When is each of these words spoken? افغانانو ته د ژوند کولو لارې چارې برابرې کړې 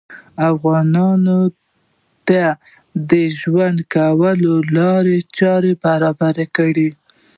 افغانانو 0.51 1.39
ته 2.27 2.41
د 3.09 3.11
ژوند 3.39 3.77
کولو 3.95 4.53
لارې 4.77 5.17
چارې 5.37 5.71
برابرې 5.85 6.45
کړې 6.57 6.89